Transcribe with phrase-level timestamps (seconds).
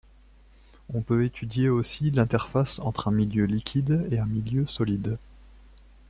[0.95, 5.19] On peut étudier aussi l'interface entre un milieu liquide et un milieu solide.